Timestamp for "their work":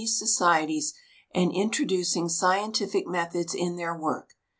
3.75-4.33